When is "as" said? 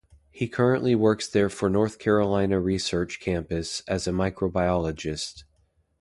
3.87-4.07